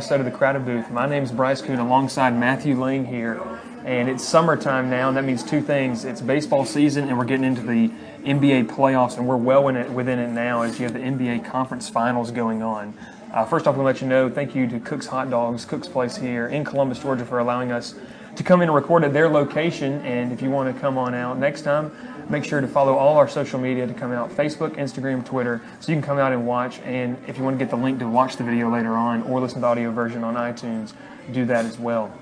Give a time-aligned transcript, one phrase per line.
[0.00, 0.90] episode of the Crowded Booth.
[0.90, 3.38] My name is Bryce Koon alongside Matthew Lang here.
[3.84, 6.06] And it's summertime now, and that means two things.
[6.06, 7.90] It's baseball season, and we're getting into the
[8.24, 11.90] NBA playoffs, and we're well it, within it now as you have the NBA conference
[11.90, 12.94] finals going on.
[13.30, 15.66] Uh, first off, I want to let you know thank you to Cook's Hot Dogs,
[15.66, 17.94] Cook's Place here in Columbus, Georgia, for allowing us
[18.36, 20.00] to come in and record at their location.
[20.00, 21.92] And if you want to come on out next time,
[22.30, 25.90] make sure to follow all our social media to come out Facebook, Instagram, Twitter, so
[25.92, 26.78] you can come out and watch.
[26.80, 29.40] And if you want to get the link to watch the video later on or
[29.40, 30.92] listen to the audio version on iTunes,
[31.32, 32.12] do that as well.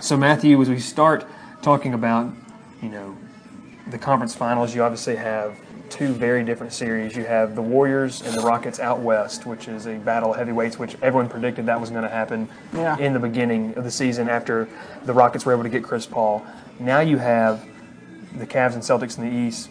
[0.00, 1.24] So, Matthew, as we start
[1.62, 2.32] talking about,
[2.82, 3.16] you know,
[3.88, 5.56] the conference finals, you obviously have
[5.88, 7.16] two very different series.
[7.16, 10.78] You have the Warriors and the Rockets out west, which is a battle of heavyweights,
[10.78, 12.98] which everyone predicted that was going to happen Yeah.
[12.98, 14.68] in the beginning of the season after
[15.04, 16.44] the Rockets were able to get Chris Paul.
[16.80, 17.64] Now you have
[18.38, 19.70] the Cavs and Celtics in the East.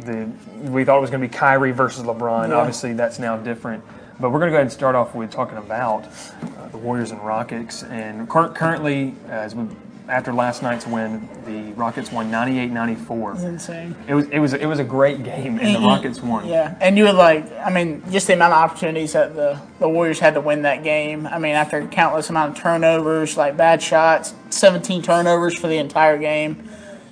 [0.00, 0.28] The
[0.70, 2.48] we thought it was going to be Kyrie versus LeBron.
[2.48, 2.56] Yeah.
[2.56, 3.82] Obviously, that's now different.
[4.18, 7.10] But we're going to go ahead and start off with talking about uh, the Warriors
[7.10, 7.82] and Rockets.
[7.82, 9.66] And cur- currently, as we
[10.08, 13.44] after last night's win, the Rockets won 98-94.
[13.44, 13.96] insane.
[14.06, 16.46] It was it was it was a great game, and the Rockets won.
[16.46, 19.88] Yeah, and you would like, I mean, just the amount of opportunities that the, the
[19.88, 21.26] Warriors had to win that game.
[21.26, 26.18] I mean, after countless amount of turnovers, like bad shots, 17 turnovers for the entire
[26.18, 26.68] game.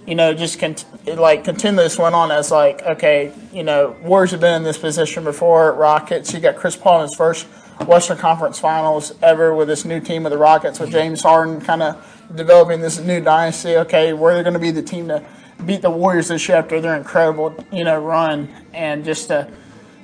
[0.06, 4.40] You know, just cont- like continuous went on as like, okay, you know, Warriors have
[4.40, 5.72] been in this position before.
[5.72, 7.46] Rockets, you got Chris Paul in his first
[7.86, 11.82] Western Conference Finals ever with this new team of the Rockets with James Harden kind
[11.82, 13.76] of developing this new dynasty.
[13.76, 15.24] Okay, where they're going to be the team to
[15.64, 19.50] beat the Warriors this year after their incredible, you know, run and just to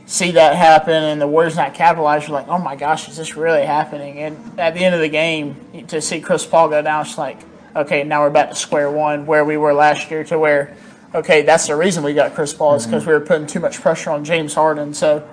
[0.06, 3.36] see that happen and the Warriors not capitalize, you're like, oh my gosh, is this
[3.36, 4.18] really happening?
[4.18, 7.38] And at the end of the game, to see Chris Paul go down, it's like,
[7.76, 10.76] okay, now we're back to square one where we were last year to where,
[11.14, 13.80] okay, that's the reason we got Chris Paul is because we were putting too much
[13.80, 14.94] pressure on James Harden.
[14.94, 15.26] So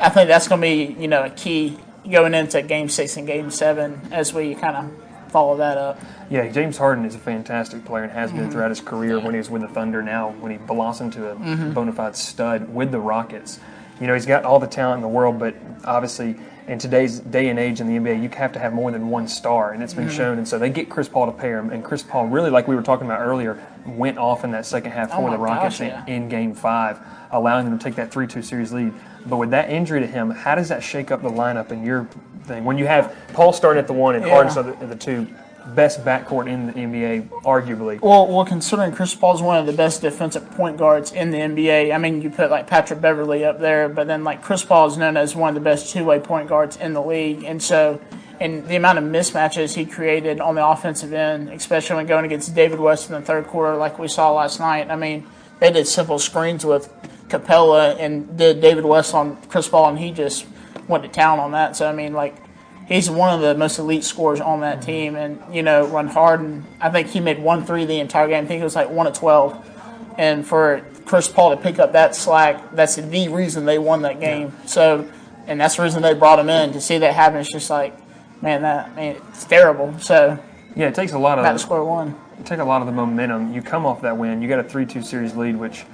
[0.00, 1.78] I think that's going to be, you know, a key
[2.10, 6.00] going into game six and game seven as we kind of follow that up.
[6.30, 8.38] Yeah, James Harden is a fantastic player and has Mm-hmm.
[8.40, 9.18] been throughout his career.
[9.20, 11.72] When he was with the Thunder, now when he blossomed to a Mm-hmm.
[11.72, 13.58] bona fide stud with the Rockets,
[14.00, 15.38] you know he's got all the talent in the world.
[15.38, 18.90] But obviously, in today's day and age in the NBA, you have to have more
[18.90, 20.16] than one star, and it's been Mm-hmm.
[20.16, 20.38] shown.
[20.38, 22.74] And so they get Chris Paul to pair him, and Chris Paul really, like we
[22.74, 25.88] were talking about earlier, went off in that second half for Oh the Rockets gosh,
[25.88, 26.04] yeah.
[26.06, 26.98] in, in Game Five,
[27.30, 28.92] allowing them to take that three-two series lead.
[29.26, 32.04] But with that injury to him, how does that shake up the lineup in your
[32.44, 32.64] thing?
[32.64, 34.30] When you have Paul starting at the one and Yeah.
[34.50, 35.26] Harden at the two,
[35.74, 38.00] best backcourt in the NBA, arguably.
[38.00, 41.38] Well, well, considering Chris Paul is one of the best defensive point guards in the
[41.38, 44.86] NBA, I mean, you put like Patrick Beverley up there, but then like Chris Paul
[44.86, 48.00] is known as one of the best two-way point guards in the league, and so,
[48.40, 52.54] and the amount of mismatches he created on the offensive end, especially when going against
[52.54, 54.90] David West in the third quarter, like we saw last night.
[54.90, 55.26] I mean,
[55.58, 56.92] they did simple screens with
[57.28, 60.46] Capela and did David West on Chris Paul, and he just
[60.86, 61.76] went to town on that.
[61.76, 62.36] So I mean, like
[62.86, 64.86] he's one of the most elite scorers on that mm-hmm.
[64.86, 65.16] team.
[65.16, 68.44] And, you know, when Harden, I think he made one three the entire game.
[68.44, 69.72] I think it was like one of 12.
[70.18, 74.20] And for Chris Paul to pick up that slack, that's the reason they won that
[74.20, 74.52] game.
[74.66, 75.10] So,
[75.46, 76.72] and that's the reason they brought him in.
[76.72, 77.96] To see that happen, it's just like,
[78.42, 79.98] man, that, I mean, it's terrible.
[79.98, 80.38] So,
[80.74, 82.14] Yeah, it takes a lot of square one.
[82.44, 83.52] take a lot of the momentum.
[83.52, 85.84] You come off that win, you got a three-two series lead, which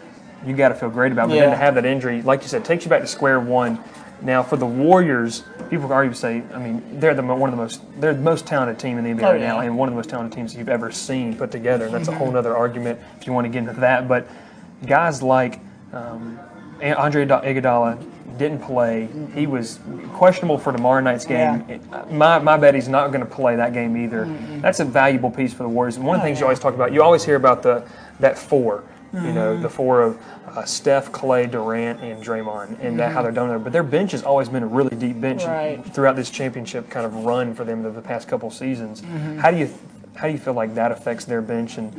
[0.46, 1.28] you got to feel great about.
[1.28, 3.82] But then to have that injury, like you said, takes you back to square one.
[4.22, 7.62] Now for the Warriors, people could argue say, I mean, they're the one of the
[7.62, 9.52] most they're the most talented team in the NBA Oh, right now, yeah.
[9.54, 9.66] Mm-hmm.
[9.68, 11.86] and one of the most talented teams you've ever seen put together.
[11.86, 14.06] And that's a whole other argument if you want to get into that.
[14.08, 14.28] But
[14.86, 15.60] guys like
[15.92, 16.38] um,
[16.82, 19.08] Andre Iguodala didn't play.
[19.34, 19.78] He was
[20.14, 21.80] questionable for tomorrow night's game.
[22.10, 24.24] My, my bet he's not going to play that game either.
[24.60, 25.96] That's a valuable piece for the Warriors.
[25.96, 27.86] And one of the things you always talk about, you always hear about the
[28.20, 28.84] that four.
[29.12, 29.62] You know, mm-hmm.
[29.62, 33.36] the four of uh, Steph, Klay, Durant, and Draymond, and that, how they're mm-hmm.
[33.36, 33.58] done there.
[33.58, 35.84] But their bench has always been a really deep bench Right.
[35.84, 39.02] throughout this championship kind of run for them of the past couple seasons.
[39.02, 39.38] Mm-hmm.
[39.38, 39.70] How do you
[40.14, 41.92] how do you feel like that affects their bench and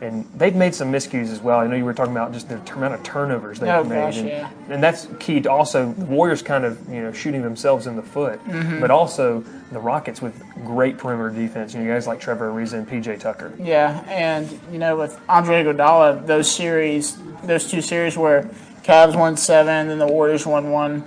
[0.00, 1.58] and they've made some miscues as well.
[1.58, 4.16] I know you were talking about just the amount of turnovers they've Oh, made, gosh,
[4.18, 4.50] and, yeah.
[4.70, 8.02] and that's key to also the Warriors kind of you know shooting themselves in the
[8.02, 8.80] foot, Mm-hmm.
[8.80, 11.74] but also the Rockets with great perimeter defense.
[11.74, 13.52] You know, guys like Trevor Ariza and PJ Tucker.
[13.58, 18.44] Yeah, and you know with Andre Iguodala, those series, those two series where
[18.82, 21.04] Cavs won seven and the Warriors won one.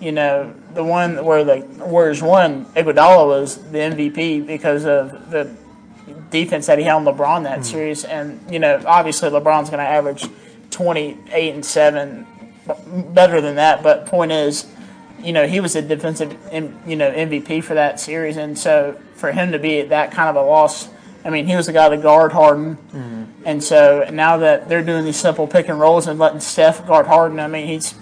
[0.00, 5.44] You know the one where the Warriors won, Iguodala was the MVP because of the
[6.30, 7.64] defense that he had on LeBron that hmm.
[7.64, 10.26] series, and you know obviously LeBron's going to average
[10.70, 12.26] twenty eight and seven,
[13.12, 13.82] better than that.
[13.82, 14.66] But point is,
[15.22, 16.36] you know, he was the defensive,
[16.86, 20.28] you know, MVP for that series, and so for him to be at that kind
[20.28, 20.88] of a loss,
[21.24, 23.24] I mean, he was the guy to guard Harden, hmm.
[23.44, 27.06] and so now that they're doing these simple pick and rolls and letting Steph guard
[27.06, 27.94] Harden, I mean, he's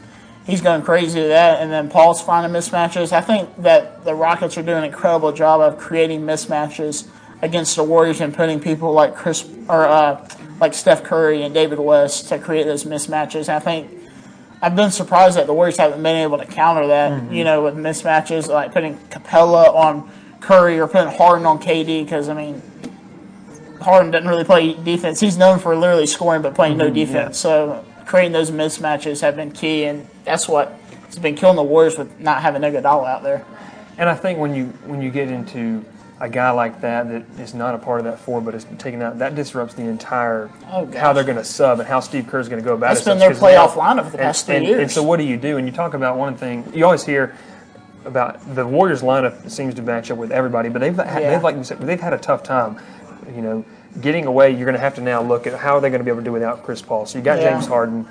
[0.47, 1.61] he's going crazy with that.
[1.61, 3.13] And then Paul's finding mismatches.
[3.13, 7.07] I think that the Rockets are doing an incredible job of creating mismatches
[7.43, 10.27] against the Warriors and putting people like Chris or uh,
[10.61, 13.49] like Steph Curry and David West to create those mismatches.
[13.49, 13.91] I think
[14.63, 17.13] I've been surprised that the Warriors haven't been able to counter that.
[17.13, 17.35] Mm-hmm.
[17.35, 20.11] You know, with mismatches like putting Capela on
[20.41, 22.63] Curry or putting Harden on KD because I mean.
[23.81, 25.19] Harden doesn't really play defense.
[25.19, 27.39] He's known for literally scoring but playing mm-hmm, no defense.
[27.39, 27.43] Yeah.
[27.43, 31.99] So creating those mismatches have been key, and that's what has been killing the Warriors
[31.99, 33.45] with not having Iguodala out there.
[33.99, 35.85] And I think when you when you get into
[36.23, 39.03] a guy like that that is not a part of that four, but is taken
[39.03, 42.39] out, that disrupts the entire oh, how they're going to sub and how Steve Kerr
[42.39, 43.05] is going to go about That's it.
[43.07, 44.83] That's been their playoff lineup for the past and, three years.
[44.83, 45.57] And so, what do you do?
[45.57, 47.37] And you talk about one thing you always hear
[48.05, 51.33] about the Warriors lineup seems to match up with everybody, but they've yeah.
[51.33, 52.79] they've like said, they've had a tough time.
[53.35, 53.65] You know,
[54.01, 54.51] getting away.
[54.51, 56.21] You're going to have to now look at how are they going to be able
[56.21, 57.05] to do without Chris Paul.
[57.05, 57.51] So you got yeah.
[57.51, 58.07] James Harden.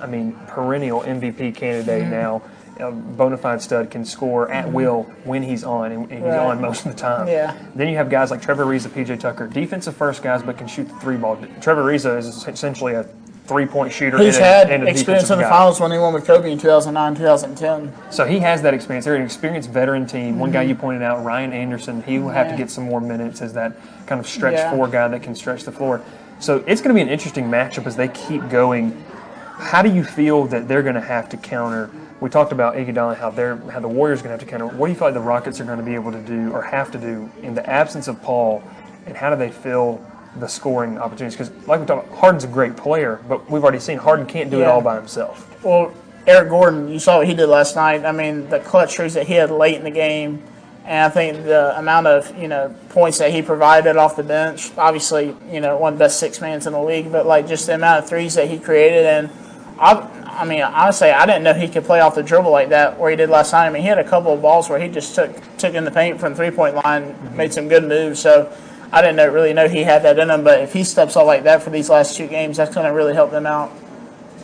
[0.00, 2.10] I mean, perennial MVP candidate mm-hmm.
[2.10, 2.42] now
[2.78, 4.74] a bona fide stud can score at mm-hmm.
[4.74, 6.38] will when he's on, and, and he's right.
[6.38, 7.28] on most of the time.
[7.28, 7.56] Yeah.
[7.74, 10.88] Then you have guys like Trevor Ariza, PJ Tucker, defensive first guys, but can shoot
[10.88, 11.38] the three ball.
[11.60, 13.06] Trevor Ariza is essentially a
[13.46, 14.18] three point shooter.
[14.18, 15.50] He's had experience in the guy.
[15.50, 17.92] finals when he won with Kobe in 2009, 2010.
[18.10, 19.04] So he has that experience.
[19.04, 20.32] They're an experienced veteran team.
[20.32, 20.38] Mm-hmm.
[20.38, 20.70] One guy mm-hmm.
[20.70, 22.52] you pointed out, Ryan Anderson, he will have yeah.
[22.52, 23.76] to get some more minutes as that
[24.06, 24.70] kind of stretch yeah.
[24.70, 26.02] four guy that can stretch the floor.
[26.40, 29.04] So it's going to be an interesting matchup as they keep going.
[29.56, 31.90] How do you feel that they're going to have to counter?
[32.24, 34.66] We talked about Iguodala, how they're how the Warriors going to have to counter.
[34.66, 36.62] What do you feel like the Rockets are going to be able to do or
[36.62, 38.64] have to do in the absence of Paul,
[39.04, 40.02] and how do they fill
[40.36, 41.36] the scoring opportunities?
[41.36, 44.50] Because like we talked, about, Harden's a great player, but we've already seen Harden can't
[44.50, 44.64] do yeah.
[44.64, 45.62] it all by himself.
[45.62, 45.92] Well,
[46.26, 48.06] Eric Gordon, you saw what he did last night.
[48.06, 50.42] I mean, the clutch threes that he had late in the game.
[50.86, 54.70] And I think the amount of you know points that he provided off the bench,
[54.78, 57.66] obviously you know one of the best six mans in the league, but like just
[57.66, 59.30] the amount of threes that he created, and
[59.78, 62.98] I, I mean, honestly, I didn't know he could play off the dribble like that
[62.98, 63.66] where he did last night.
[63.66, 65.90] I mean, he had a couple of balls where he just took took in the
[65.90, 67.36] paint from three point line, mm-hmm.
[67.36, 68.20] made some good moves.
[68.20, 68.52] So
[68.92, 70.44] I didn't know, really know he had that in him.
[70.44, 72.92] But if he steps up like that for these last two games, that's going to
[72.92, 73.72] really help them out.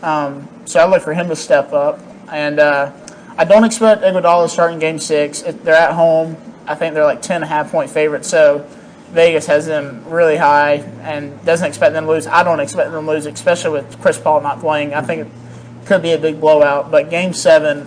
[0.03, 2.01] Um, so I look for him to step up,
[2.31, 2.93] and uh,
[3.37, 5.43] I don't expect Iguodala to start in Game Six.
[5.43, 6.37] If they're at home,
[6.67, 8.29] I think they're like ten and a half point favorites.
[8.29, 8.67] So.
[9.11, 12.29] Vegas has them really high and doesn't expect them to lose.
[12.29, 14.95] I don't expect them to lose, especially with Chris Paul not playing.
[14.95, 15.33] I think
[15.87, 16.91] could be a big blowout.
[16.91, 17.87] But game seven,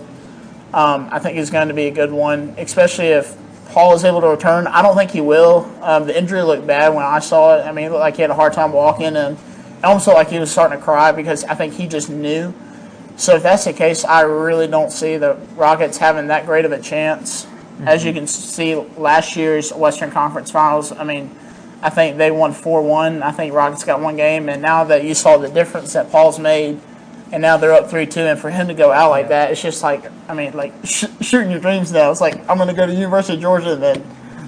[0.72, 3.36] um, I think is going to be a good one, especially if
[3.68, 4.66] Paul is able to return.
[4.66, 5.70] I don't think he will.
[5.82, 7.62] Um, the injury looked bad when I saw it.
[7.62, 10.28] I mean, it looked like he had a hard time walking, and it almost like
[10.28, 12.54] he was starting to cry because I think he just knew.
[13.16, 16.72] So if that's the case, I really don't see the Rockets having that great of
[16.72, 17.44] a chance.
[17.44, 17.88] Mm-hmm.
[17.88, 21.30] As you can see, last year's Western Conference Finals, I mean,
[21.80, 23.22] I think they won 4 1.
[23.22, 24.48] I think Rockets got one game.
[24.48, 26.80] And now that you saw the difference that Paul's made–
[27.32, 29.62] and now they're up three two, and for him to go out like that, it's
[29.62, 32.10] just like I mean, like sh- shooting your dreams now.
[32.10, 34.04] It's like I'm going to go to University of Georgia, and then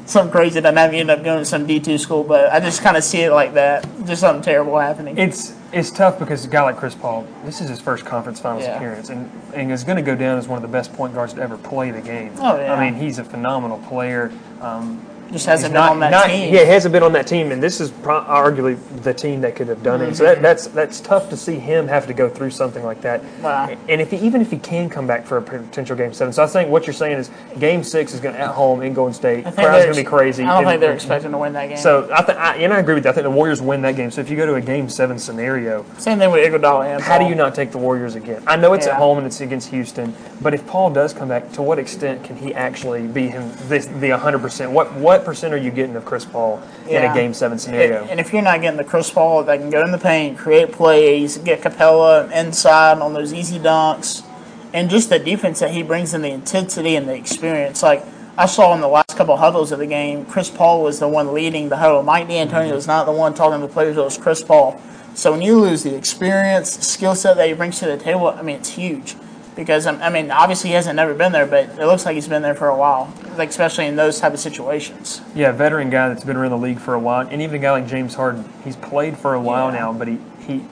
[0.07, 2.23] something crazy that maybe end up going to some D two school.
[2.23, 5.19] But I just kind of see it like that, just something terrible happening.
[5.19, 8.65] It's it's tough because a guy like Chris Paul, this is his first conference finals
[8.65, 8.77] yeah.
[8.77, 11.35] appearance, and, and is going to go down as one of the best point guards
[11.35, 12.33] to ever play the game.
[12.39, 12.75] Oh yeah.
[12.75, 14.33] I mean, he's a phenomenal player.
[14.61, 16.55] Um, just hasn't been not, on that not, team.
[16.55, 19.57] Yeah, he hasn't been on that team, and this is pro- arguably the team that
[19.57, 20.13] could have done mm-hmm.
[20.13, 20.17] it.
[20.17, 23.23] So that, that's that's tough to see him have to go through something like that.
[23.41, 23.77] Wow.
[23.89, 26.43] And if he, even if he can come back for a potential game seven, so
[26.43, 29.15] I think what you're saying is game six is going to at home in Golden
[29.15, 29.45] State.
[29.45, 30.45] Crowd's going to be crazy.
[30.45, 31.79] I don't and, think they're expecting to win that game.
[31.79, 33.11] So I, th- I and I agree with you.
[33.11, 34.11] I think the Warriors win that game.
[34.11, 37.19] So if you go to a game seven scenario, same thing with Iguodala and how
[37.19, 38.43] do you not take the Warriors again?
[38.47, 38.93] I know it's yeah.
[38.93, 42.25] at home and it's against Houston, but if Paul does come back, to what extent
[42.25, 44.71] can he actually be him this, the 100 percent?
[44.71, 45.97] What what percent are you getting?
[45.97, 47.05] of Chris Paul yeah.
[47.05, 48.05] in a game seven scenario.
[48.05, 50.73] And if you're not getting the Chris Paul that can go in the paint, create
[50.73, 54.25] plays, get Capela inside on those easy dunks,
[54.73, 57.83] and just the defense that he brings in the intensity and the experience.
[57.83, 58.05] Like
[58.37, 61.09] I saw in the last couple of huddles of the game, Chris Paul was the
[61.09, 62.03] one leading the huddle.
[62.03, 62.75] Mike D'Antoni mm-hmm.
[62.75, 64.81] was not the one talking to the players, it was Chris Paul.
[65.15, 68.43] So when you lose the experience, skill set that he brings to the table, I
[68.43, 69.17] mean, it's huge
[69.57, 72.29] because um, I mean, obviously he hasn't never been there, but it looks like he's
[72.29, 75.23] been there for a while, like especially in those type of situations.
[75.35, 77.73] Yeah, veteran guy that's been around the league for a while, and even a guy
[77.73, 79.81] like James Harden, he's played for a while yeah.
[79.81, 80.65] now, but he he.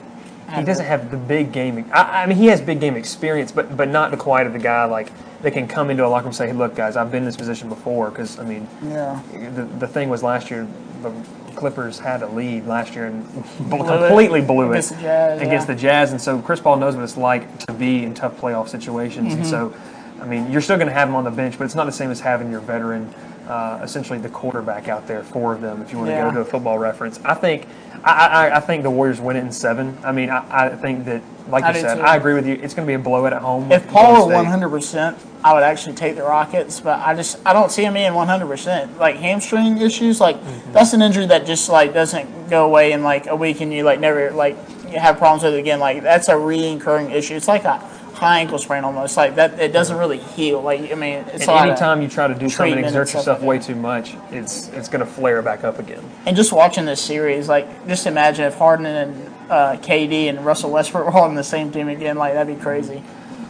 [0.55, 1.91] He doesn't have the big game.
[1.93, 4.59] I, I, mean, he has big game experience, but but not the quite of the
[4.61, 5.11] guy like
[5.41, 7.25] that can come into a locker room and say, "Hey, look, guys, I've been in
[7.25, 9.21] this position before." Because I mean, yeah.
[9.33, 10.69] the the thing was last year,
[11.03, 11.13] the
[11.57, 15.75] Clippers had a lead last year and completely blew it against, the Jazz, against yeah.
[15.75, 16.13] the Jazz.
[16.13, 19.33] And so Chris Paul knows what it's like to be in tough playoff situations.
[19.33, 19.43] Mm-hmm.
[19.43, 19.75] And so,
[20.21, 21.93] I mean, you're still going to have him on the bench, but it's not the
[21.93, 23.13] same as having your veteran
[23.49, 25.83] uh, essentially the quarterback out there for them.
[25.83, 26.29] If you want to Yeah.
[26.29, 27.67] go to a football reference, I think
[28.05, 29.97] I, I, I think the Warriors win it in seven.
[30.05, 32.01] I mean, I, I think that, like you said, too.
[32.03, 32.55] I agree with you.
[32.55, 33.73] It's going to be a blowout at home.
[33.73, 37.39] If Paul were one hundred percent, I would actually take the Rockets, but I just
[37.47, 38.99] I don't see him being one hundred percent.
[38.99, 40.73] Like hamstring issues, like Mm-hmm.
[40.73, 43.85] that's an injury that just like doesn't go away in like a week and you
[43.85, 44.57] like never like
[44.91, 45.81] have problems with it again.
[45.81, 47.35] Like that's a reoccurring issue.
[47.37, 47.79] It's like a
[48.15, 49.17] high ankle sprain almost.
[49.17, 50.63] Like that it doesn't really heal.
[50.63, 53.43] Like I mean, it's And a anytime you try to do something, and exert yourself
[53.43, 56.03] way too much, it's it's going to flare back up again.
[56.27, 60.71] And just watching this series, like, just imagine if Harden and uh, KD and Russell
[60.71, 62.17] Westbrook were all on the same team again.
[62.17, 63.03] Like, that'd be crazy.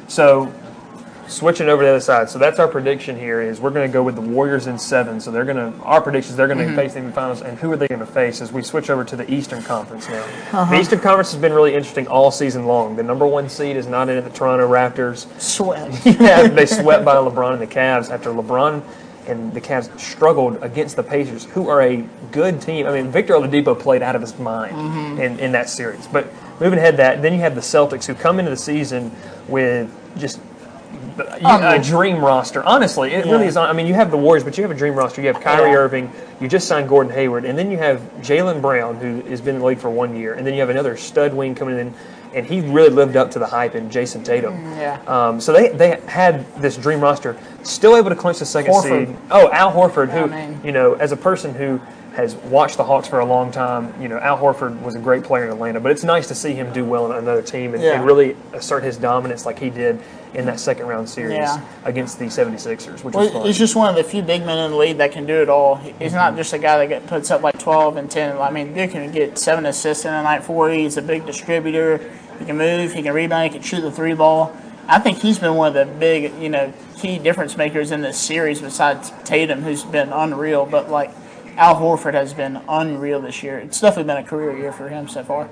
[0.09, 0.53] So,
[1.29, 2.29] switching over to the other side.
[2.31, 3.41] So that's our prediction here.
[3.41, 5.21] Is we're going to go with the Warriors in seven.
[5.21, 6.37] So they're going to our predictions.
[6.37, 6.77] They're going to Mm-hmm.
[6.77, 7.43] face them in the finals.
[7.43, 10.09] And who are they going to face as we switch over to the Eastern Conference
[10.09, 10.23] now?
[10.23, 10.65] Uh-huh.
[10.75, 12.97] The Eastern Conference has been really interesting all season long.
[12.97, 14.23] The number one seed is not in it.
[14.23, 15.27] The Toronto Raptors.
[15.41, 15.91] Sweat.
[16.21, 18.83] yeah, they swept by LeBron and the Cavs after LeBron
[19.27, 22.87] and the Cavs struggled against the Pacers, who are a good team.
[22.87, 25.21] I mean, Victor Oladipo played out of his mind Mm-hmm.
[25.21, 26.07] in, in that series.
[26.07, 26.27] But
[26.61, 29.11] moving ahead, that then you have the Celtics, who come into the season
[29.49, 30.41] with just
[31.19, 32.63] a dream roster.
[32.65, 33.49] Honestly, it really Yeah.
[33.49, 33.57] is.
[33.57, 35.21] I mean, you have the Warriors, but you have a dream roster.
[35.21, 35.77] You have Kyrie Yeah.
[35.77, 36.11] Irving.
[36.41, 39.61] You just signed Gordon Hayward, and then you have Jaylen Brown, who has been in
[39.61, 41.95] the league for one year, and then you have another stud wing coming in,
[42.35, 44.55] and he really lived up to the hype in Jayson Tatum.
[44.79, 44.99] Yeah.
[45.07, 49.07] Um, so they they had this dream roster, still able to clinch the second Horford.
[49.07, 49.17] seed.
[49.31, 51.81] Oh, Al Horford, who I mean- you know, as a person who
[52.15, 55.25] has watched the Hawks for a long time, you know, Al Horford was a great
[55.25, 57.83] player in Atlanta, but it's nice to see him do well in another team and,
[57.83, 57.95] Yeah.
[57.95, 59.99] and really assert his dominance like he did
[60.33, 61.61] in that second round series Yeah.
[61.85, 63.43] against the 76ers, which was fun.
[63.43, 65.49] he's just one of the few big men in the league that can do it
[65.49, 65.77] all.
[65.77, 66.37] He's not mm-hmm.
[66.37, 68.39] just a guy that get, puts up like 12 and 10.
[68.39, 70.81] I mean, dude can get seven assists in a night for you.
[70.81, 72.01] He's a big distributor.
[72.39, 72.93] He can move.
[72.93, 73.45] He can rebound.
[73.45, 74.55] He can shoot the three ball.
[74.87, 78.19] I think he's been one of the big, you know, key difference makers in this
[78.19, 80.67] series besides Tatum, who's been unreal.
[80.67, 81.11] But like
[81.57, 83.59] Al Horford has been unreal this year.
[83.59, 85.49] It's definitely been a career year for him so far.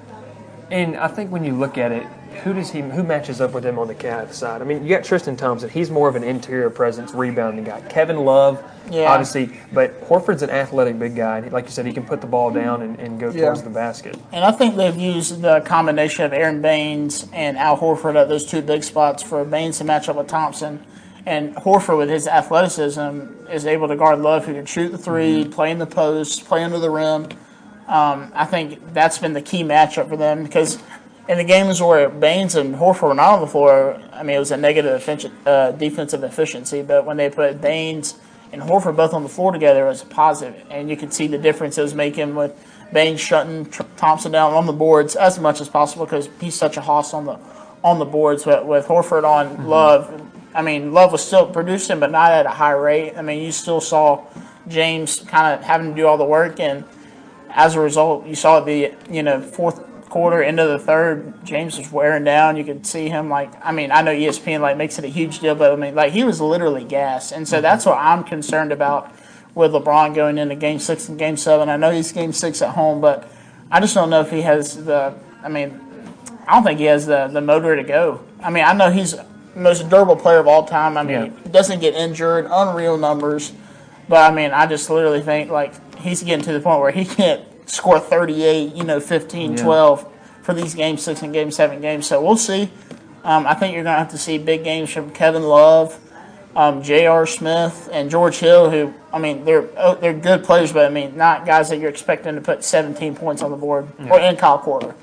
[0.71, 2.05] And I think when you look at it,
[2.45, 4.63] who does he who matches up with him on the Cavs side?
[4.63, 5.69] I mean, you got Tristan Thompson.
[5.69, 7.83] He's more of an interior presence, rebounding guy.
[7.83, 9.13] Kevin Love, Yeah.
[9.13, 11.41] obviously, but Horford's an athletic big guy.
[11.41, 13.43] Like you said, he can put the ball down and, and go Yeah.
[13.43, 14.17] towards the basket.
[14.33, 18.47] And I think they've used the combination of Aron Baynes and Al Horford at those
[18.47, 20.81] two big spots for Baynes to match up with Thompson.
[21.25, 25.47] And Horford, with his athleticism, is able to guard Love, who can shoot the 3
[25.47, 27.29] play in the post, play under the rim.
[27.87, 30.79] Um, I think that's been the key matchup for them because
[31.29, 34.39] in the games where Baynes and Horford were not on the floor, I mean, it
[34.39, 35.09] was a negative
[35.47, 36.83] uh, defensive efficiency.
[36.83, 38.19] But when they put Baynes
[38.53, 40.65] and Horford both on the floor together, it was a positive.
[40.71, 42.53] And you could see the difference it was making with
[42.93, 46.81] Baynes shutting Thompson down on the boards as much as possible because he's such a
[46.81, 47.39] hoss on the
[47.85, 48.45] on the boards.
[48.45, 50.11] But with Horford on Love,
[50.55, 53.15] I mean, Love was still producing, but not at a high rate.
[53.17, 54.27] I mean, you still saw
[54.69, 56.85] James kind of having to do all the work and
[57.55, 61.91] as a result, you saw the you know fourth quarter into the third, James was
[61.91, 62.57] wearing down.
[62.57, 65.41] You could see him like I mean I know ESPN like makes it a huge
[65.41, 67.63] deal, but I mean like he was literally gassed, and so mm-hmm.
[67.63, 69.15] that's what I'm concerned about
[69.55, 71.69] with LeBron going into Game Six and Game Seven.
[71.69, 73.31] I know he's Game Six at home, but
[73.71, 75.15] I just don't know if he has the.
[75.43, 75.81] I mean,
[76.47, 78.21] I don't think he has the the motor to go.
[78.41, 79.15] I mean, I know he's
[79.55, 80.97] most durable player of all time.
[80.97, 81.31] I mean, Yeah.
[81.45, 83.53] he doesn't get injured, unreal numbers.
[84.09, 87.05] But I mean, I just literally think like he's getting to the point where he
[87.05, 89.63] can't score 38, you know, 15, Yeah.
[89.63, 90.07] 12
[90.43, 92.07] for these game six and game seven games.
[92.07, 92.71] So we'll see.
[93.25, 95.97] Um, I think you're going to have to see big games from Kevin Love,
[96.57, 97.25] um, J.R.
[97.25, 101.17] Smith, and George Hill, who, I mean, they're oh, they're good players, but I mean,
[101.17, 104.59] not guys that you're expecting to put 17 points on the board or in Kyle
[104.59, 104.95] Korver.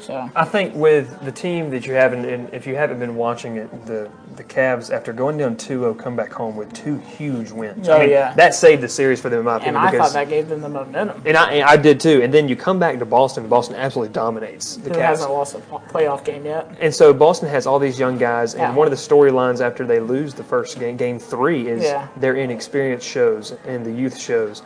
[0.00, 3.16] So, I think with the team that you have, and, and if you haven't been
[3.16, 7.50] watching it, the the Cavs after going down 2-0 come back home with two huge
[7.50, 7.88] wins.
[7.88, 8.32] Oh, I mean, yeah.
[8.34, 9.76] that saved the series for them in my opinion.
[9.76, 9.86] and.
[9.86, 11.22] I because, thought that gave them the momentum.
[11.26, 12.22] and I, and I did too.
[12.22, 13.46] And then you come back to Boston.
[13.48, 15.02] Boston absolutely dominates the Who Cavs.
[15.02, 16.74] hasn't lost a playoff game yet?
[16.80, 18.74] And so Boston has all these young guys, and Yeah.
[18.74, 22.06] one of the storylines after they lose the first game, game three, is Yeah.
[22.16, 24.62] their inexperience shows and the youth shows.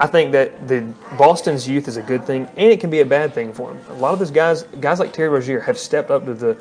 [0.00, 0.80] I think that the
[1.16, 3.80] Boston's youth is a good thing, and it can be a bad thing for them.
[3.90, 6.56] A lot of those guys, guys like Terry Rozier, have stepped up to the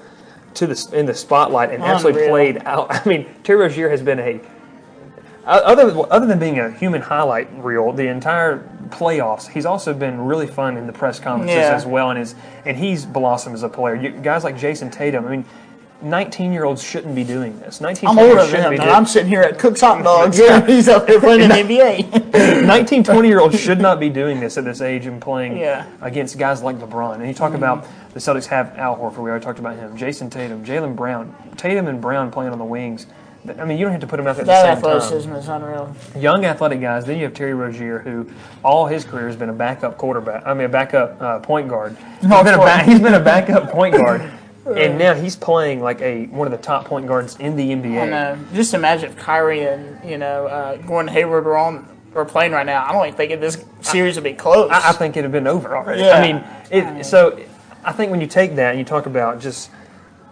[0.56, 2.30] to the in the spotlight and actually Unreal.
[2.30, 2.88] played out.
[3.06, 4.40] I mean, Terry Rozier has been a
[5.46, 10.48] other other than being a human highlight reel, the entire playoffs, he's also been really
[10.48, 11.76] fun in the press conferences Yeah.
[11.76, 12.36] as well, and is
[12.66, 13.96] and he's blossomed as a player.
[13.96, 15.46] You, guys like Jayson Tatum, I mean.
[16.04, 17.80] 19 year olds shouldn't be doing this.
[17.82, 20.04] 19 I'm older than shouldn't him, be and doing I'm sitting here at Cook's Hot
[20.04, 20.38] Dogs.
[20.44, 22.34] Yeah, he's up there playing in the NBA.
[22.66, 25.86] 19, 20 year olds should not be doing this at this age and playing Yeah.
[26.02, 27.16] against guys like LeBron.
[27.16, 29.18] And you talk about the Celtics have Al Horford.
[29.24, 29.96] We already talked about him.
[29.98, 31.34] Jayson Tatum, Jaylen Brown.
[31.58, 33.08] Tatum and Brown playing on the wings.
[33.60, 34.98] I mean, you don't have to put them out there at That the same time.
[34.98, 35.94] athleticism is unreal.
[36.18, 37.04] Young athletic guys.
[37.06, 38.30] Then you have Terry Rozier, who
[38.64, 40.44] all his career has been a backup quarterback.
[40.48, 41.98] I mean, a backup uh, point guard.
[42.22, 42.58] He's been, a point.
[42.60, 44.22] ba- he's been a backup point guard,
[44.66, 47.98] and now he's playing like a one of the top point guards in the NBA.
[47.98, 52.26] And uh, just imagine if Kyrie and you know uh, Gordon Hayward were on were
[52.26, 52.86] playing right now.
[52.86, 54.70] I don't even think this series would be close.
[54.72, 56.02] I, I think it'd have been over already.
[56.02, 56.12] Yeah.
[56.12, 57.40] I mean, it, so
[57.84, 59.70] I think when you take that and you talk about just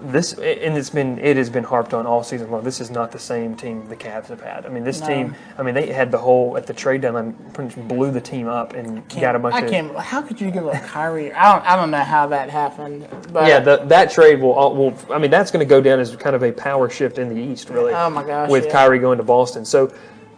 [0.01, 2.63] this, and it's been it has been harped on all season long.
[2.63, 4.65] This is not the same team the Cavs have had.
[4.65, 5.08] I mean, this No.
[5.08, 5.36] team.
[5.58, 8.48] I mean, they had the whole at the trade deadline, pretty much blew the team
[8.48, 9.70] up and got a bunch I of.
[9.70, 9.96] can't.
[9.98, 11.31] How could you give up Kyrie?
[11.34, 11.65] I don't.
[11.65, 13.08] I don't know how that happened.
[13.31, 14.93] But Yeah, the, that trade will, all- will.
[15.12, 17.39] I mean, that's going to go down as kind of a power shift in the
[17.41, 17.93] East, really.
[17.93, 18.72] Oh, my gosh, With yeah.
[18.72, 19.93] Kyrie going to Boston, so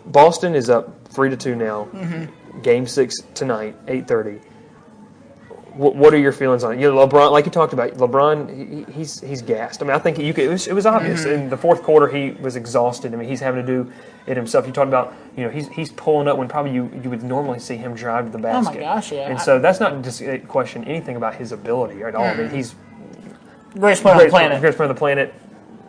[0.07, 1.87] Boston is up three to two now.
[1.93, 2.61] Mm-hmm.
[2.61, 4.39] Game six tonight, eight thirty.
[5.75, 6.79] What, what are your feelings on it?
[6.81, 9.81] You know, LeBron, like you talked about, LeBron, he, he's he's gassed.
[9.81, 10.43] I mean, I think you could.
[10.45, 11.33] It was, it was obvious Mm-hmm.
[11.45, 12.07] in the fourth quarter.
[12.07, 13.11] He was exhausted.
[13.11, 13.91] I mean, he's having to do
[14.27, 14.67] it himself.
[14.67, 17.57] You talked about, you know, he's he's pulling up when probably you you would normally
[17.59, 18.69] see him drive to the basket.
[18.71, 19.29] Oh, my gosh, yeah.
[19.29, 22.23] And so that's not just a question anything about his ability at all.
[22.23, 22.55] I mean, Mm-hmm.
[22.55, 22.75] he's
[23.79, 24.59] greatest player on the planet.
[24.61, 25.33] greatest player on the planet.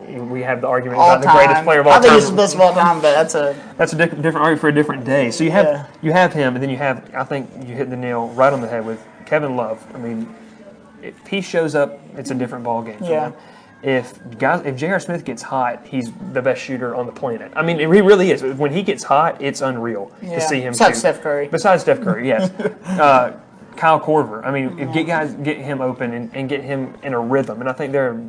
[0.07, 1.99] We have the argument All about the greatest player of all time.
[1.99, 2.19] I think time.
[2.21, 4.67] he's the best of all time, but that's a That's a diff- different argument for
[4.69, 5.31] a different day.
[5.31, 5.85] So you have Yeah.
[6.01, 7.13] you have him, and then you have.
[7.15, 9.85] I think you hit the nail right on the head with Kevin Love.
[9.93, 10.33] I mean,
[11.01, 12.97] if he shows up, it's a different ball game.
[13.03, 13.31] Yeah.
[13.83, 14.99] If guys, if J.R.
[14.99, 17.51] Smith gets hot, he's the best shooter on the planet.
[17.55, 18.41] I mean, he really is.
[18.41, 20.35] When he gets hot, it's unreal Yeah.
[20.35, 20.71] to see him.
[20.71, 20.99] Besides shoot.
[21.01, 21.47] Steph Curry.
[21.49, 22.49] Besides Steph Curry, yes.
[22.85, 23.39] uh,
[23.75, 24.43] Kyle Korver.
[24.43, 27.59] I mean, if get guys get him open and, and get him in a rhythm,
[27.59, 28.19] and I think they're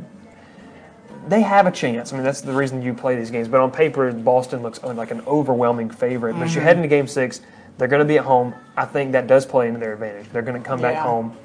[1.29, 2.13] they have a chance.
[2.13, 3.49] I mean, that's the reason you play these games.
[3.49, 6.35] But on paper, Boston looks like an overwhelming favorite.
[6.35, 6.55] But Mm-hmm.
[6.55, 7.41] you head into Game Six,
[7.79, 8.55] they're going to be at home.
[8.77, 10.29] I think that does play into their advantage.
[10.33, 11.37] They're going to come back home.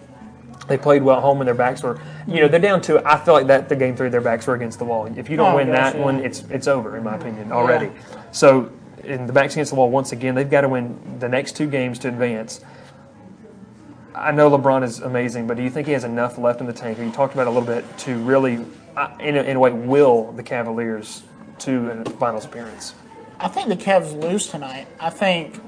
[0.68, 3.02] They played well at home, and their backs were, you know, they're down to.
[3.06, 5.06] I feel like that the game three, their backs were against the wall.
[5.18, 6.04] If you don't Oh, win gosh, that yeah.
[6.04, 7.92] one, it's it's over in my opinion already.
[8.32, 8.72] So,
[9.04, 11.68] in the backs against the wall once again, they've got to win the next two
[11.68, 12.62] games to advance.
[14.14, 16.74] I know LeBron is amazing, but do you think he has enough left in the
[16.74, 17.00] tank?
[17.00, 18.64] You talked about it a little bit to really,
[18.96, 21.24] uh, in a, in a way, will the Cavaliers
[21.60, 22.94] to a finals appearance?
[23.40, 24.88] I think the Cavs lose tonight.
[25.00, 25.60] I think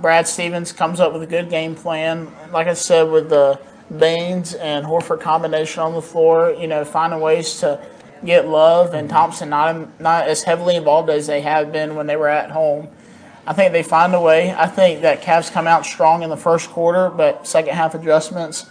[0.00, 2.32] Brad Stevens comes up with a good game plan.
[2.52, 3.60] Like I said, with the
[3.96, 7.80] Baynes and Horford combination on the floor, you know, finding ways to
[8.24, 12.16] get Love and Thompson not not as heavily involved as they have been when they
[12.16, 12.88] were at home.
[13.46, 14.52] I think they find a way.
[14.52, 18.66] I think that Cavs come out strong in the first quarter, but second half adjustments.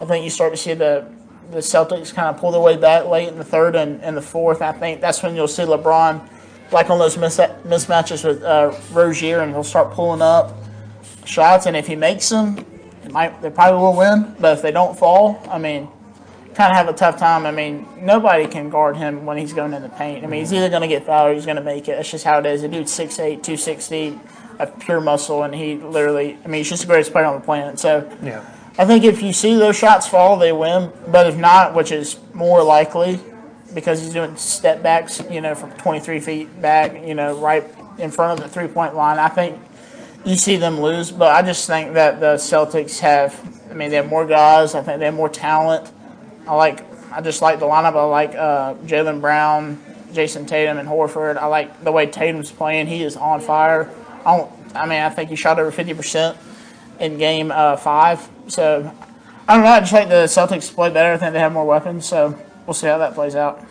[0.00, 1.06] I think you start to see the
[1.50, 4.22] the Celtics kind of pull their way back late in the third and, and the
[4.22, 4.62] fourth.
[4.62, 6.26] I think that's when you'll see LeBron,
[6.70, 10.54] like on those mis- mismatches with uh, Rozier, and he'll start pulling up
[11.24, 11.66] shots.
[11.66, 12.64] And if he makes them,
[13.04, 14.34] it might they probably will win.
[14.38, 15.88] But if they don't fall, I mean,
[16.54, 17.46] kind of have a tough time.
[17.46, 20.24] I mean, nobody can guard him when he's going in the paint.
[20.24, 20.58] I mean, he's mm-hmm.
[20.58, 21.96] either going to get fouled or he's going to make it.
[21.96, 22.62] That's just how it is.
[22.62, 24.18] The dude's 6'8", 260,
[24.60, 27.44] of pure muscle, and he literally, I mean, he's just the greatest player on the
[27.44, 27.78] planet.
[27.78, 28.44] So Yeah.
[28.78, 30.90] I think if you see those shots fall, they win.
[31.08, 33.20] But if not, which is more likely,
[33.74, 37.64] because he's doing step backs, you know, from 23 feet back, you know, right
[37.98, 39.58] in front of the three point line, I think
[40.24, 41.10] you see them lose.
[41.10, 43.38] But I just think that the Celtics have,
[43.70, 44.74] I mean, they have more guys.
[44.74, 45.90] I think they have more talent.
[46.46, 47.94] I like, I just like the lineup.
[47.94, 51.36] I like uh, Jaylen Brown, Jayson Tatum, and Horford.
[51.36, 52.86] I like the way Tatum's playing.
[52.86, 53.90] He is on fire.
[54.24, 54.52] I don't.
[54.74, 56.38] I mean, I think he shot over 50 percent
[57.00, 58.28] in game uh, five.
[58.46, 58.92] So
[59.48, 59.70] I don't know.
[59.70, 61.12] I just like the Celtics play better.
[61.12, 62.06] I think they have more weapons.
[62.06, 63.64] So we'll see how that plays out.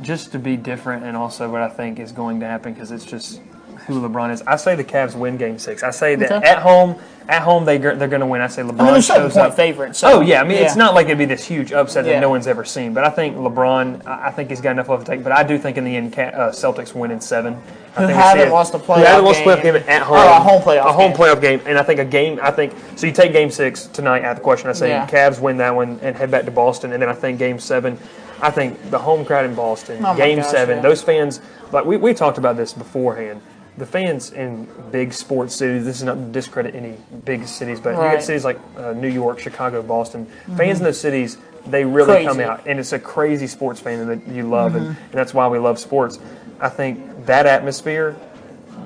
[0.00, 3.04] Just to be different, and also what I think is going to happen because it's
[3.04, 3.40] just
[3.86, 4.42] who LeBron is.
[4.46, 5.82] I say the Cavs win Game Six.
[5.82, 6.46] I say that Okay.
[6.48, 6.96] at home,
[7.28, 8.40] at home they they're going to win.
[8.40, 9.54] I say LeBron I mean, shows up.
[9.54, 9.98] favorites.
[9.98, 12.20] So, Oh yeah, I mean it's not like it'd be this huge upset that Yeah.
[12.20, 12.94] no one's ever seen.
[12.94, 15.22] But I think LeBron, I think he's got enough left to take.
[15.22, 17.56] But I do think in the end, uh, Celtics win in seven.
[17.96, 19.74] I Who haven't lost a playoff haven't lost a playoff game.
[19.74, 20.16] game at home.
[20.18, 20.86] Oh, a home playoff game.
[20.86, 21.16] a home game.
[21.20, 22.40] playoff game, and I think a game.
[22.42, 23.06] I think so.
[23.06, 24.68] You take Game Six tonight at the question.
[24.68, 25.06] I say Yeah.
[25.06, 27.98] Cavs win that one and head back to Boston, and then I think Game Seven.
[28.42, 30.82] I think the home crowd in Boston, Oh Game gosh, Seven, yeah.
[30.82, 31.40] those fans.
[31.72, 33.40] Like we, we talked about this beforehand.
[33.76, 35.84] The fans in big sports cities.
[35.84, 38.12] This is not to discredit any big cities, but you Right.
[38.14, 40.26] get cities like uh, New York, Chicago, Boston.
[40.56, 42.26] Fans in those cities, they really Crazy.
[42.28, 44.78] come out, and it's a crazy sports fan that you love, Mm-hmm.
[44.86, 46.20] and, and that's why we love sports.
[46.60, 48.14] I think that atmosphere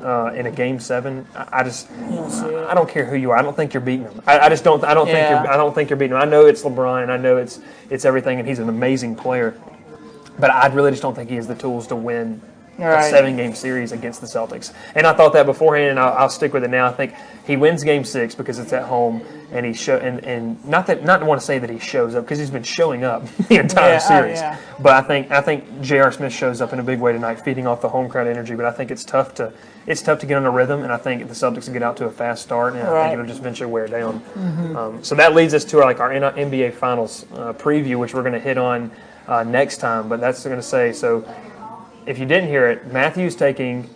[0.02, 2.66] uh, in a game seven, I, I just You it.
[2.68, 3.36] I don't care who you are.
[3.36, 4.22] I don't think you're beating them.
[4.26, 4.82] I, I just don't.
[4.84, 5.50] I don't think you're.
[5.52, 6.22] I don't think you're beating them.
[6.22, 9.54] I know it's LeBron, and I know it's it's everything, and he's an amazing player.
[10.38, 12.40] But I really just don't think he has the tools to win
[12.78, 13.06] Right.
[13.06, 14.72] a seven game series against the Celtics.
[14.94, 16.86] And I thought that beforehand, and I'll, I'll stick with it now.
[16.86, 17.12] I think
[17.46, 21.02] he wins game six because it's at home, and he show and, and not that
[21.04, 23.56] not to want to say that he shows up because he's been showing up the
[23.56, 24.38] entire Yeah, oh, series.
[24.38, 24.58] yeah.
[24.78, 26.12] But I think I think J.R.
[26.12, 28.54] Smith shows up in a big way tonight, feeding off the home crowd energy.
[28.54, 29.52] But I think it's tough to
[29.86, 31.96] it's tough to get on a rhythm, and I think the Celtics will get out
[31.96, 33.02] to a fast start, and I Right.
[33.04, 34.22] think it'll just eventually wear down.
[34.76, 38.22] Um, so that leads us to our, like our NBA Finals uh, preview, which we're
[38.22, 38.90] going to hit on
[39.26, 40.08] uh, next time.
[40.08, 41.24] But that's going to say so.
[42.08, 43.90] If you didn't hear it, Matthew's taking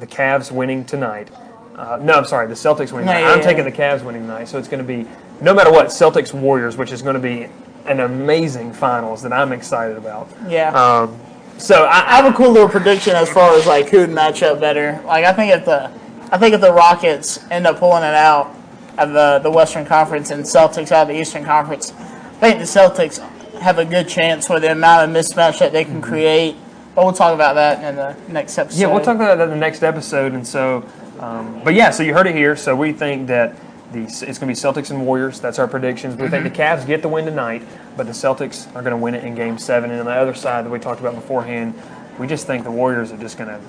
[0.00, 1.30] the Cavs winning tonight.
[1.76, 3.06] Uh, no, I'm sorry, the Celtics winning.
[3.06, 3.20] No, tonight.
[3.20, 3.44] yeah, I'm yeah.
[3.44, 5.06] taking the Cavs winning tonight, so it's going to be
[5.42, 7.48] no matter what Celtics Warriors, which is going to be
[7.84, 10.30] an amazing finals that I'm excited about.
[10.48, 10.70] Yeah.
[10.72, 11.20] Um,
[11.58, 14.42] so I I, have a cool little prediction as far as like who would match
[14.42, 14.98] up better.
[15.04, 15.92] Like I think if the
[16.30, 18.56] I think if the Rockets end up pulling it out
[18.96, 22.64] of the the Western Conference and Celtics out of the Eastern Conference, I think the
[22.64, 23.18] Celtics
[23.60, 26.56] have a good chance for the amount of mismatch that they can create.
[26.94, 28.78] But we'll talk about that in the next episode.
[28.80, 30.32] Yeah, we'll talk about that in the next episode.
[30.34, 30.86] And so,
[31.20, 32.54] um, but yeah, so you heard it here.
[32.56, 33.56] So we think that
[33.92, 35.40] the it's going to be Celtics and Warriors.
[35.40, 36.16] That's our predictions.
[36.16, 37.62] We think the Cavs get the win tonight,
[37.96, 39.90] but the Celtics are going to win it in Game Seven.
[39.90, 41.74] And on the other side that we talked about beforehand,
[42.18, 43.60] we just think the Warriors are just going to.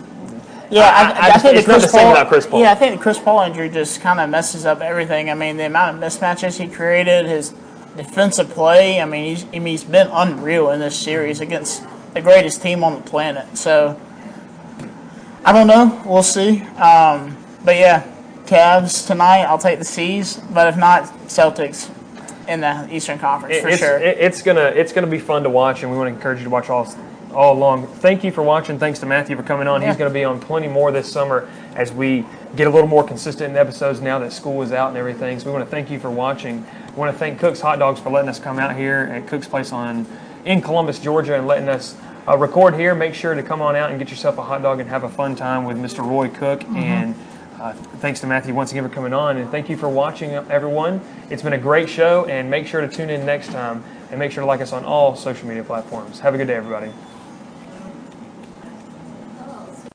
[0.70, 2.60] Yeah, I, I- I I, think it's the not Chris Paul, Chris Paul.
[2.62, 5.30] Yeah, I think the Chris Paul injury just kind of messes up everything.
[5.30, 7.54] I mean, the amount of mismatches he created, his
[7.96, 9.00] defensive play.
[9.00, 11.84] I mean, he's I mean, he's been unreal in this series against
[12.14, 13.58] the greatest team on the planet.
[13.58, 14.00] So
[15.44, 16.02] I don't know.
[16.06, 16.62] We'll see.
[16.62, 18.10] Um, but yeah,
[18.46, 19.44] Cavs tonight.
[19.44, 20.38] I'll take the C's.
[20.38, 21.90] But if not, Celtics
[22.48, 23.98] in the Eastern Conference for it's, sure.
[23.98, 26.46] it- it's gonna it's gonna be fun to watch, and we want to encourage you
[26.46, 26.86] to watch all
[27.34, 27.88] all along.
[27.88, 28.78] Thank you for watching.
[28.78, 29.82] Thanks to Matthew for coming on.
[29.82, 33.04] He's going to be on plenty more this summer as we get a little more
[33.04, 35.40] consistent in episodes now that school is out and everything.
[35.40, 36.64] So we want to thank you for watching.
[36.90, 39.48] We want to thank Cook's Hot Dogs for letting us come out here at Cook's
[39.48, 40.06] Place on
[40.46, 41.96] in Columbus, Georgia, and letting us.
[42.26, 42.96] Uh, record here.
[42.96, 45.10] Make sure to come on out and get yourself a hot dog and have a
[45.10, 46.08] fun time with Mr.
[46.08, 46.62] Roy Cook.
[46.62, 46.78] Mm-hmm.
[46.78, 47.16] And
[47.60, 51.00] uh, thanks to Matthew once again for coming on, and thank you for watching, everyone.
[51.30, 54.32] It's been a great show, and make sure to tune in next time, and make
[54.32, 56.20] sure to like us on all social media platforms.
[56.20, 56.92] Have a good day, everybody.